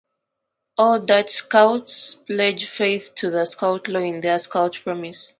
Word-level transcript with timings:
All 0.79 0.99
Dutch 1.01 1.29
Scouts 1.29 2.15
pledge 2.15 2.65
faith 2.65 3.13
to 3.17 3.29
the 3.29 3.45
Scout 3.45 3.87
law 3.87 3.99
in 3.99 4.19
their 4.21 4.39
Scout 4.39 4.79
Promise. 4.83 5.29